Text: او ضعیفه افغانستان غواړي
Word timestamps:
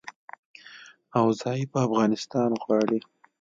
او 1.17 1.25
ضعیفه 1.41 1.77
افغانستان 1.87 2.49
غواړي 2.63 2.99